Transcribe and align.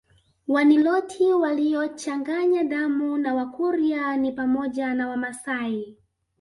Waniloti 0.47 1.33
waliochanganya 1.33 2.63
damu 2.63 3.17
na 3.17 3.33
Wakurya 3.35 4.17
ni 4.17 4.31
pamoja 4.31 4.93
na 4.93 5.09
Wamasai 5.09 5.97